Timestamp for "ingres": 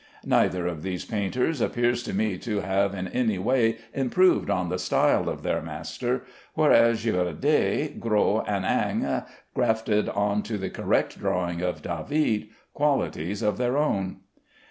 8.65-9.29